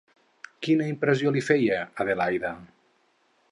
[0.67, 2.57] Quina impressió li feia Adelaida?